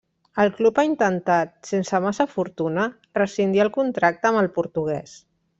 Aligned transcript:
El 0.43 0.47
club 0.53 0.79
ha 0.83 0.85
intentat, 0.87 1.51
sense 1.73 2.01
massa 2.07 2.27
fortuna, 2.33 2.87
rescindir 3.21 3.63
el 3.67 3.73
contracte 3.79 4.31
amb 4.33 4.43
el 4.45 4.55
portugués. 4.61 5.19